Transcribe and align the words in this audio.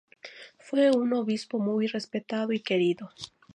Fue 0.57 0.89
un 0.89 1.13
obispo 1.13 1.59
muy 1.59 1.85
respetado 1.85 2.53
y 2.53 2.61
querido. 2.61 3.11